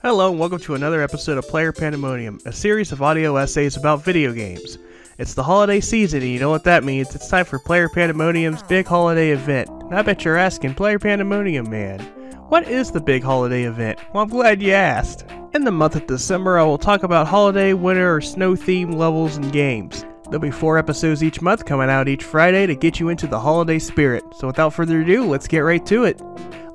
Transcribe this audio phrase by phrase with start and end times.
[0.00, 4.04] Hello and welcome to another episode of Player Pandemonium, a series of audio essays about
[4.04, 4.78] video games.
[5.18, 7.16] It's the holiday season and you know what that means.
[7.16, 9.68] It's time for Player Pandemonium's big holiday event.
[9.68, 11.98] And I bet you're asking, Player Pandemonium man,
[12.46, 13.98] what is the big holiday event?
[14.14, 15.24] Well, I'm glad you asked.
[15.52, 19.36] In the month of December, I will talk about holiday, winter, or snow themed levels
[19.36, 20.04] and games.
[20.26, 23.40] There'll be four episodes each month coming out each Friday to get you into the
[23.40, 24.22] holiday spirit.
[24.36, 26.22] So without further ado, let's get right to it.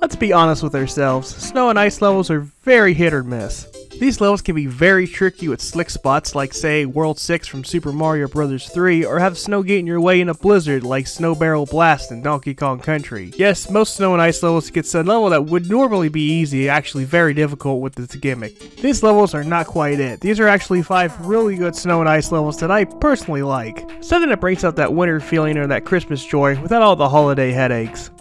[0.04, 3.66] Let's be honest with ourselves, snow and ice levels are very hit or miss.
[4.02, 7.94] These levels can be very tricky with slick spots like say World 6 from Super
[7.94, 8.68] Mario Bros.
[8.68, 12.12] 3 or have snow get in your way in a blizzard like Snow Barrel Blast
[12.12, 13.32] in Donkey Kong Country.
[13.38, 16.68] Yes, most snow and ice levels get to a level that would normally be easy
[16.68, 18.76] actually very difficult with this gimmick.
[18.82, 20.20] These levels are not quite it.
[20.20, 23.88] These are actually 5 really good snow and ice levels that I personally like.
[24.02, 27.52] Something that brings out that winter feeling or that Christmas joy without all the holiday
[27.52, 28.12] headaches.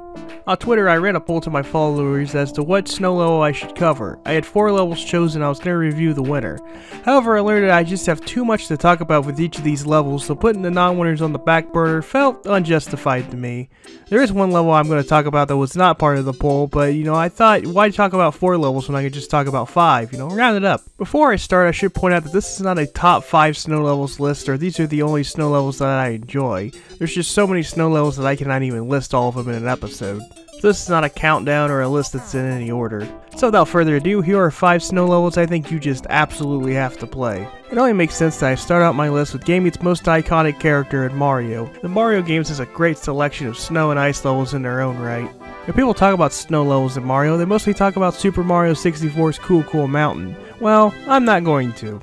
[0.44, 3.52] On Twitter, I ran a poll to my followers as to what snow level I
[3.52, 4.18] should cover.
[4.26, 6.58] I had four levels chosen, I was going to review the winner.
[7.04, 9.62] However, I learned that I just have too much to talk about with each of
[9.62, 13.68] these levels, so putting the non-winners on the back burner felt unjustified to me.
[14.08, 16.32] There is one level I'm going to talk about that was not part of the
[16.32, 19.30] poll, but you know, I thought, why talk about four levels when I could just
[19.30, 20.12] talk about five?
[20.12, 20.82] You know, round it up.
[20.98, 23.80] Before I start, I should point out that this is not a top five snow
[23.80, 26.72] levels list, or these are the only snow levels that I enjoy.
[26.98, 29.54] There's just so many snow levels that I cannot even list all of them in
[29.54, 30.20] an episode.
[30.62, 33.08] This is not a countdown or a list that's in any order.
[33.36, 36.96] So without further ado, here are 5 snow levels I think you just absolutely have
[36.98, 37.48] to play.
[37.72, 41.04] It only makes sense that I start out my list with GameEat's most iconic character
[41.04, 41.68] in Mario.
[41.82, 44.98] The Mario games has a great selection of snow and ice levels in their own
[44.98, 45.28] right.
[45.66, 49.40] When people talk about snow levels in Mario, they mostly talk about Super Mario 64's
[49.40, 50.36] Cool Cool Mountain.
[50.60, 52.00] Well, I'm not going to.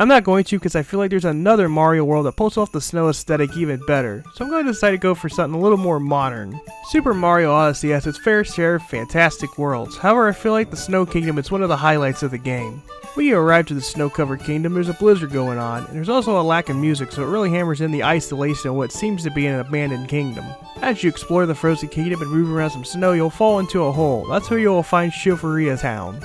[0.00, 2.72] I'm not going to because I feel like there's another Mario world that pulls off
[2.72, 5.62] the snow aesthetic even better, so I'm going to decide to go for something a
[5.62, 6.60] little more modern.
[6.90, 10.76] Super Mario Odyssey has its fair share of fantastic worlds, however I feel like the
[10.76, 12.82] Snow Kingdom is one of the highlights of the game.
[13.14, 16.40] When you arrive to the snow-covered kingdom, there's a blizzard going on, and there's also
[16.40, 19.30] a lack of music, so it really hammers in the isolation of what seems to
[19.30, 20.44] be an abandoned kingdom.
[20.82, 23.92] As you explore the frozen kingdom and move around some snow, you'll fall into a
[23.92, 24.26] hole.
[24.26, 26.20] That's where you'll find Shiveria Town.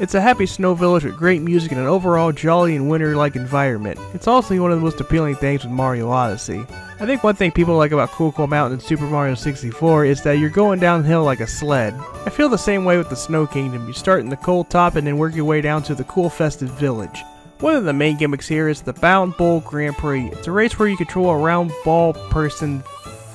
[0.00, 3.96] It's a happy snow village with great music and an overall jolly and winter-like environment.
[4.12, 6.66] It's also one of the most appealing things with Mario Odyssey.
[6.98, 10.20] I think one thing people like about Cool Cool Mountain in Super Mario 64 is
[10.22, 11.94] that you're going downhill like a sled.
[12.26, 13.86] I feel the same way with the Snow Kingdom.
[13.86, 16.28] You start in the cold top and then work your way down to the cool
[16.28, 17.22] festive village.
[17.60, 20.26] One of the main gimmicks here is the Bound Bowl Grand Prix.
[20.32, 22.82] It's a race where you control a round ball person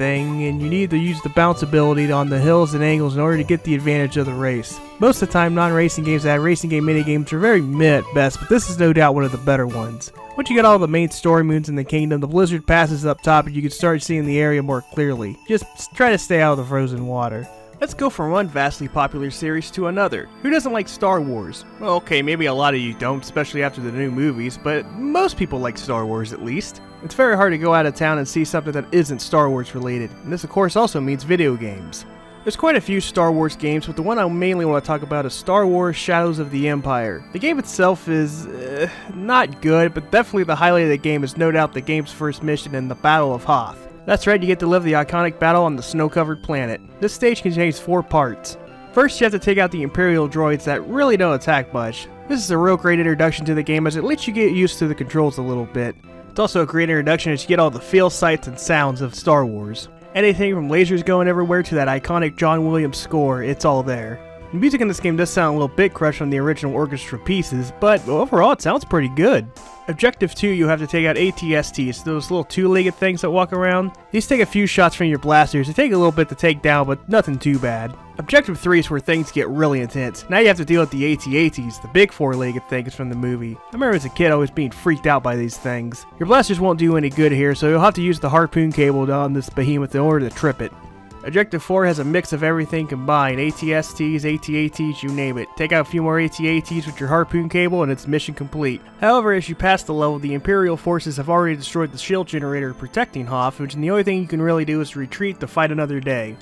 [0.01, 3.37] and you need to use the bounce ability on the hills and angles in order
[3.37, 4.79] to get the advantage of the race.
[4.99, 8.03] Most of the time, non-racing games that have racing game minigames are very meh at
[8.13, 10.11] best, but this is no doubt one of the better ones.
[10.38, 13.21] Once you get all the main story moons in the kingdom, the blizzard passes up
[13.21, 15.38] top and you can start seeing the area more clearly.
[15.47, 17.47] Just try to stay out of the frozen water.
[17.79, 20.28] Let's go from one vastly popular series to another.
[20.41, 21.63] Who doesn't like Star Wars?
[21.79, 25.38] Well, okay, maybe a lot of you don't, especially after the new movies, but most
[25.38, 26.81] people like Star Wars at least.
[27.03, 29.73] It's very hard to go out of town and see something that isn't Star Wars
[29.73, 32.03] related, and this of course also means video games.
[32.44, 35.01] There's quite a few Star Wars games, but the one I mainly want to talk
[35.01, 37.23] about is Star Wars Shadows of the Empire.
[37.31, 41.38] The game itself is uh, not good, but definitely the highlight of the game is
[41.38, 43.88] no doubt the game's first mission in the Battle of Hoth.
[44.09, 46.81] That's right, you get to live the iconic battle on the snow-covered planet.
[46.99, 48.57] This stage contains four parts.
[48.91, 52.07] First, you have to take out the Imperial droids that really don't attack much.
[52.27, 54.79] This is a real great introduction to the game as it lets you get used
[54.79, 55.95] to the controls a little bit.
[56.27, 59.13] It's also a great introduction as you get all the feel, sights, and sounds of
[59.13, 59.89] Star Wars.
[60.15, 64.19] Anything from lasers going everywhere to that iconic John Williams score, it's all there.
[64.51, 67.19] The music in this game does sound a little bit crushed on the original orchestra
[67.19, 69.47] pieces, but overall it sounds pretty good.
[69.87, 73.91] Objective 2, you have to take out ATSTs, those little two-legged things that walk around.
[74.09, 75.67] These take a few shots from your blasters.
[75.67, 77.95] They take a little bit to take down, but nothing too bad.
[78.17, 80.27] Objective 3 is where things get really intense.
[80.31, 83.55] Now you have to deal with the AT-ATs, the big four-legged things from the movie.
[83.55, 86.07] I remember as a kid always being freaked out by these things.
[86.18, 89.12] Your blasters won't do any good here, so you'll have to use the harpoon cable
[89.12, 90.74] on this behemoth in order to trip it.
[91.21, 95.50] Objective 4 has a mix of everything combined, ATSTs, AT-ATs, you name it.
[95.57, 98.81] Take out a few more AT-ATs with your harpoon cable and it's mission complete.
[99.01, 102.74] However, as you pass the level, the Imperial forces have already destroyed the shield generator
[102.74, 106.00] protecting Hoth, which the only thing you can really do is retreat to fight another
[106.00, 106.38] day.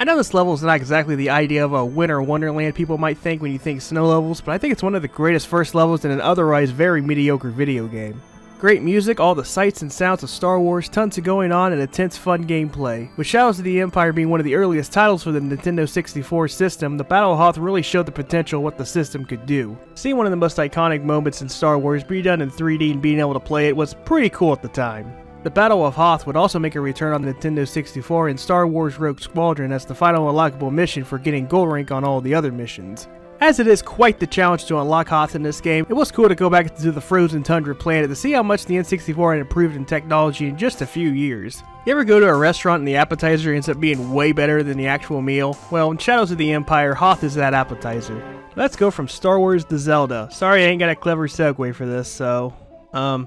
[0.00, 3.18] I know this level is not exactly the idea of a winter wonderland people might
[3.18, 5.74] think when you think snow levels, but I think it's one of the greatest first
[5.74, 8.20] levels in an otherwise very mediocre video game.
[8.62, 11.82] Great music, all the sights and sounds of Star Wars, tons of going on, and
[11.82, 13.10] intense fun gameplay.
[13.16, 16.46] With Shadows of the Empire being one of the earliest titles for the Nintendo 64
[16.46, 19.76] system, the Battle of Hoth really showed the potential what the system could do.
[19.96, 23.02] Seeing one of the most iconic moments in Star Wars be done in 3D and
[23.02, 25.12] being able to play it was pretty cool at the time.
[25.42, 28.68] The Battle of Hoth would also make a return on the Nintendo 64 in Star
[28.68, 32.36] Wars Rogue Squadron as the final unlockable mission for getting gold rank on all the
[32.36, 33.08] other missions.
[33.42, 36.28] As it is quite the challenge to unlock Hoth in this game, it was cool
[36.28, 39.40] to go back to the frozen tundra planet to see how much the N64 had
[39.40, 41.60] improved in technology in just a few years.
[41.84, 44.78] You ever go to a restaurant and the appetizer ends up being way better than
[44.78, 45.58] the actual meal?
[45.72, 48.22] Well, in Shadows of the Empire, Hoth is that appetizer.
[48.54, 50.28] Let's go from Star Wars to Zelda.
[50.30, 52.54] Sorry I ain't got a clever segue for this, so...
[52.92, 53.26] Um,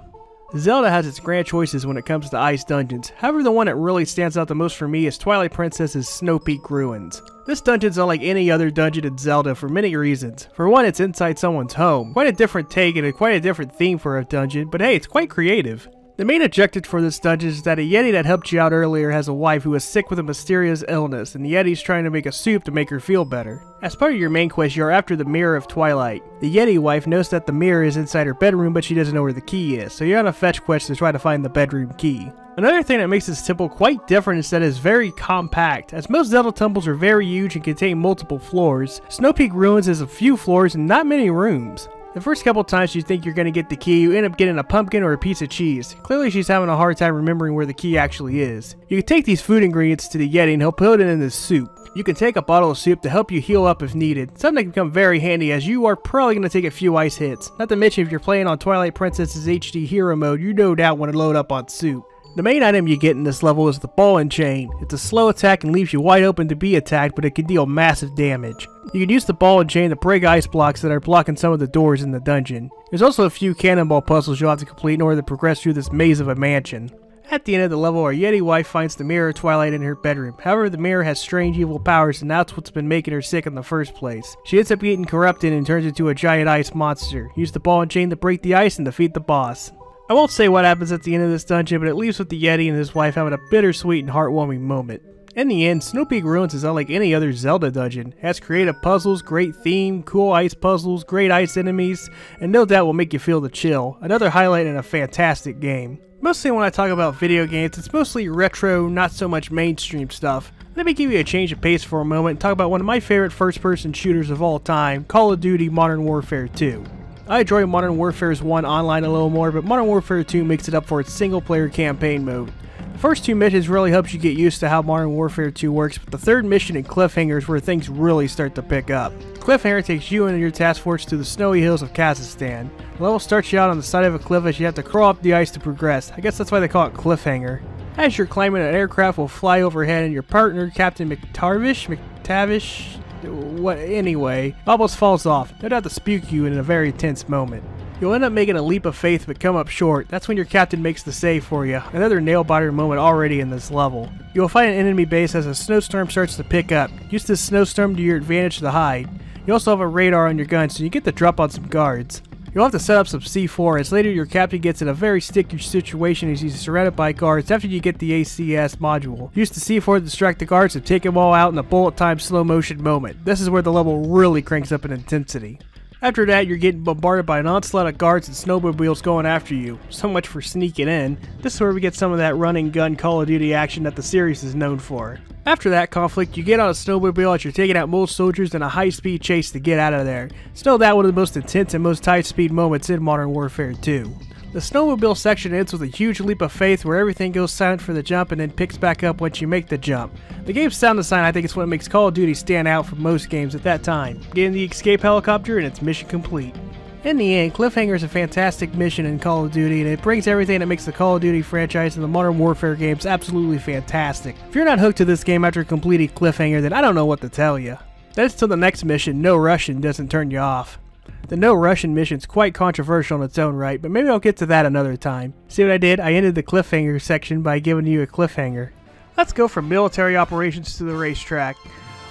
[0.57, 3.09] Zelda has its grand choices when it comes to ice dungeons.
[3.17, 6.39] However, the one that really stands out the most for me is Twilight Princess's Snow
[6.39, 7.21] Peak Ruins.
[7.45, 10.47] This dungeon's unlike any other dungeon in Zelda for many reasons.
[10.53, 12.13] For one, it's inside someone's home.
[12.13, 14.95] Quite a different take and a quite a different theme for a dungeon, but hey,
[14.95, 15.87] it's quite creative.
[16.17, 19.11] The main objective for this dungeon is that a Yeti that helped you out earlier
[19.11, 22.09] has a wife who is sick with a mysterious illness, and the Yeti's trying to
[22.09, 23.61] make a soup to make her feel better.
[23.81, 26.23] As part of your main quest, you are after the Mirror of Twilight.
[26.39, 29.23] The Yeti wife knows that the mirror is inside her bedroom, but she doesn't know
[29.23, 31.49] where the key is, so you're on a fetch quest to try to find the
[31.49, 32.31] bedroom key.
[32.55, 35.93] Another thing that makes this temple quite different is that it is very compact.
[35.93, 39.99] As most Zelda temples are very huge and contain multiple floors, Snow Peak Ruins has
[39.99, 41.89] a few floors and not many rooms.
[42.15, 44.37] The first couple times you think you're going to get the key, you end up
[44.37, 45.97] getting a pumpkin or a piece of cheese.
[46.01, 48.77] Clearly she's having a hard time remembering where the key actually is.
[48.87, 51.35] You can take these food ingredients to the Yeti and he'll put it in this
[51.35, 51.69] soup.
[51.93, 54.55] You can take a bottle of soup to help you heal up if needed, something
[54.55, 57.17] that can become very handy as you are probably going to take a few ice
[57.17, 57.51] hits.
[57.59, 60.97] Not to mention if you're playing on Twilight Princess's HD Hero mode, you no doubt
[60.97, 62.05] want to load up on soup.
[62.35, 64.69] The main item you get in this level is the ball and chain.
[64.81, 67.45] It's a slow attack and leaves you wide open to be attacked, but it can
[67.45, 68.67] deal massive damage.
[68.93, 71.53] You can use the ball and chain to break ice blocks that are blocking some
[71.53, 72.69] of the doors in the dungeon.
[72.91, 75.73] There's also a few cannonball puzzles you'll have to complete in order to progress through
[75.73, 76.91] this maze of a mansion.
[77.31, 79.95] At the end of the level, our Yeti wife finds the mirror Twilight in her
[79.95, 80.35] bedroom.
[80.39, 83.55] However, the mirror has strange evil powers and that's what's been making her sick in
[83.55, 84.35] the first place.
[84.43, 87.31] She ends up getting corrupted and turns into a giant ice monster.
[87.37, 89.71] Use the ball and chain to break the ice and defeat the boss.
[90.07, 92.29] I won't say what happens at the end of this dungeon, but it leaves with
[92.29, 95.01] the Yeti and his wife having a bittersweet and heartwarming moment.
[95.35, 98.13] In the end, Snow Peak Ruins is unlike any other Zelda dungeon.
[98.15, 102.07] It has creative puzzles, great theme, cool ice puzzles, great ice enemies,
[102.39, 103.97] and no doubt will make you feel the chill.
[103.99, 105.99] Another highlight in a fantastic game.
[106.21, 110.51] Mostly when I talk about video games, it's mostly retro, not so much mainstream stuff.
[110.75, 112.79] Let me give you a change of pace for a moment and talk about one
[112.79, 116.85] of my favorite first-person shooters of all time, Call of Duty Modern Warfare 2.
[117.27, 120.75] I enjoy Modern Warfare 1 online a little more, but Modern Warfare 2 makes it
[120.75, 122.53] up for its single player campaign mode.
[122.93, 125.97] The first two missions really helps you get used to how Modern Warfare 2 works,
[125.97, 129.11] but the third mission and Cliffhanger is where things really start to pick up.
[129.39, 132.69] Cliffhanger takes you and your task force to the snowy hills of Kazakhstan.
[132.97, 134.83] The level starts you out on the side of a cliff as you have to
[134.83, 136.11] crawl up the ice to progress.
[136.15, 137.63] I guess that's why they call it Cliffhanger.
[137.97, 143.77] As you're climbing, an aircraft will fly overhead and your partner, Captain McTarvish, McTavish, what
[143.77, 145.57] anyway, almost falls off.
[145.59, 147.63] They'd have to spook you in a very tense moment.
[148.01, 150.09] You'll end up making a leap of faith but come up short.
[150.09, 151.81] That's when your captain makes the save for you.
[151.93, 154.11] Another nail-biter moment already in this level.
[154.33, 156.91] You will find an enemy base as a snowstorm starts to pick up.
[157.09, 159.09] Use this snowstorm to your advantage to hide.
[159.47, 161.67] You also have a radar on your gun so you get the drop on some
[161.67, 162.21] guards.
[162.55, 165.19] You'll have to set up some C4 as later your captain gets in a very
[165.19, 169.29] sticky situation as he's surrounded by guards after you get the ACS module.
[169.35, 171.97] Use the C4 to distract the guards and take them all out in a bullet
[171.97, 173.25] time slow motion moment.
[173.25, 175.59] This is where the level really cranks up in intensity.
[176.05, 179.79] After that, you're getting bombarded by an onslaught of guards and snowmobiles going after you.
[179.89, 181.17] So much for sneaking in.
[181.41, 183.95] This is where we get some of that running gun Call of Duty action that
[183.95, 185.19] the series is known for.
[185.47, 188.61] After that conflict, you get on a snowmobile as you're taking out most soldiers in
[188.61, 190.29] a high-speed chase to get out of there.
[190.53, 194.13] Still that one of the most intense and most high-speed moments in Modern Warfare 2.
[194.55, 197.91] The snowmobile section ends with a huge leap of faith where everything goes silent for
[197.91, 200.15] the jump and then picks back up once you make the jump.
[200.45, 203.03] The game's sound design I think is what makes Call of Duty stand out from
[203.03, 204.21] most games at that time.
[204.33, 206.55] Getting the escape helicopter and its mission complete.
[207.03, 210.25] In the end, Cliffhanger is a fantastic mission in Call of Duty, and it brings
[210.25, 214.37] everything that makes the Call of Duty franchise and the Modern Warfare games absolutely fantastic.
[214.47, 217.19] If you're not hooked to this game after completing Cliffhanger, then I don't know what
[217.19, 217.77] to tell you.
[218.13, 220.79] That's till the next mission, No Russian, doesn't turn you off.
[221.27, 224.45] The No Russian mission's quite controversial in its own right, but maybe I'll get to
[224.47, 225.33] that another time.
[225.47, 225.99] See what I did?
[225.99, 228.69] I ended the cliffhanger section by giving you a cliffhanger.
[229.17, 231.55] Let's go from military operations to the racetrack.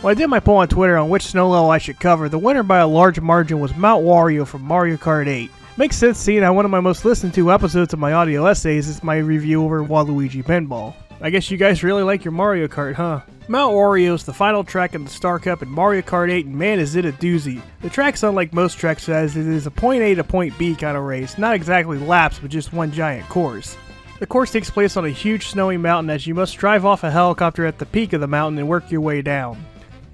[0.01, 2.39] When I did my poll on Twitter on which snow level I should cover, the
[2.39, 5.51] winner by a large margin was Mount Wario from Mario Kart 8.
[5.77, 8.89] Makes sense seeing how one of my most listened to episodes of my audio essays
[8.89, 10.95] is my review over Waluigi Pinball.
[11.21, 13.21] I guess you guys really like your Mario Kart, huh?
[13.47, 16.57] Mount Wario is the final track in the Star Cup in Mario Kart 8, and
[16.57, 17.61] man is it a doozy.
[17.83, 20.97] The track's unlike most tracks as it is a point A to point B kind
[20.97, 23.77] of race, not exactly laps, but just one giant course.
[24.19, 27.11] The course takes place on a huge snowy mountain as you must drive off a
[27.11, 29.63] helicopter at the peak of the mountain and work your way down.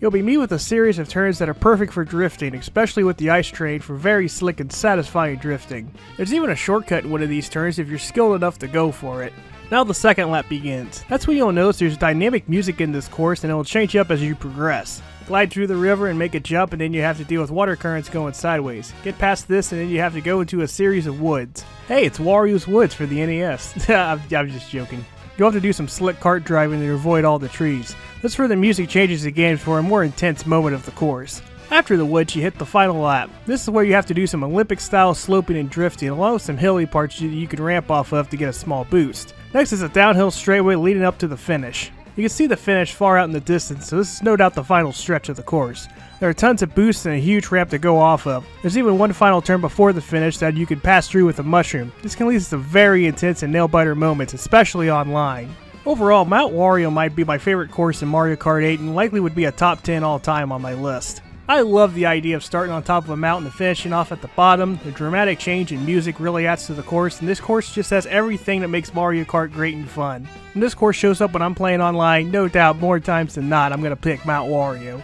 [0.01, 3.17] You'll be met with a series of turns that are perfect for drifting, especially with
[3.19, 5.93] the ice train for very slick and satisfying drifting.
[6.17, 8.91] There's even a shortcut in one of these turns if you're skilled enough to go
[8.91, 9.33] for it.
[9.71, 11.05] Now the second lap begins.
[11.09, 14.11] That's when you'll notice there's dynamic music in this course and it will change up
[14.11, 15.01] as you progress.
[15.29, 17.53] Glide through the river and make a jump and then you have to deal with
[17.53, 18.93] water currents going sideways.
[19.05, 21.65] Get past this and then you have to go into a series of woods.
[21.87, 23.89] Hey, it's Wario's Woods for the NES.
[23.89, 25.05] I'm, I'm just joking.
[25.39, 27.95] You'll have to do some slick kart driving to avoid all the trees.
[28.23, 31.43] That's where the music changes again for a more intense moment of the course.
[31.71, 33.31] After the woods, you hit the final lap.
[33.47, 36.43] This is where you have to do some Olympic style sloping and drifting, along with
[36.43, 39.33] some hilly parts that you can ramp off of to get a small boost.
[39.53, 41.91] Next is a downhill straightaway leading up to the finish.
[42.15, 44.55] You can see the finish far out in the distance, so this is no doubt
[44.55, 45.89] the final stretch of the course.
[46.21, 48.47] There are tons of boosts and a huge ramp to go off of.
[48.63, 51.43] There's even one final turn before the finish that you can pass through with a
[51.43, 51.93] mushroom.
[52.01, 55.53] This can lead to very intense and nail-biter moments, especially online.
[55.85, 59.35] Overall, Mount Wario might be my favorite course in Mario Kart 8 and likely would
[59.35, 61.23] be a top 10 all time on my list.
[61.51, 64.23] I love the idea of starting on top of a mountain and finishing off at
[64.23, 64.79] the bottom.
[64.85, 68.07] The dramatic change in music really adds to the course, and this course just has
[68.07, 70.29] everything that makes Mario Kart great and fun.
[70.55, 73.73] When this course shows up when I'm playing online, no doubt more times than not
[73.73, 75.03] I'm going to pick Mount Wario.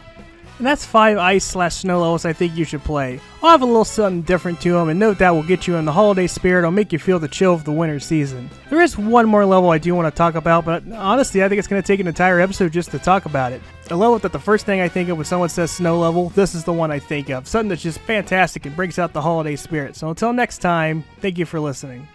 [0.59, 3.21] And that's 5 ice slash snow levels I think you should play.
[3.43, 5.85] I'll have a little something different to them and no doubt will get you in
[5.85, 8.49] the holiday spirit or make you feel the chill of the winter season.
[8.71, 11.59] There is one more level I do want to talk about, but honestly I think
[11.59, 13.61] it's going to take an entire episode just to talk about it.
[13.91, 16.55] A level that the first thing I think of when someone says snow level, this
[16.55, 17.47] is the one I think of.
[17.47, 19.95] Something that's just fantastic and brings out the holiday spirit.
[19.95, 22.09] So until next time, thank you for listening.